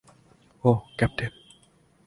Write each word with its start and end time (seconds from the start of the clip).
ওহ, 0.63 0.79
captain. 0.97 1.31